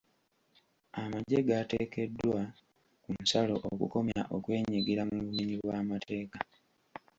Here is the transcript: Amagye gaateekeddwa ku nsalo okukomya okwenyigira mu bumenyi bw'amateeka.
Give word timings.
Amagye 1.01 1.39
gaateekeddwa 1.47 2.41
ku 3.03 3.09
nsalo 3.21 3.55
okukomya 3.69 4.21
okwenyigira 4.35 5.01
mu 5.09 5.17
bumenyi 5.25 5.55
bw'amateeka. 5.61 6.39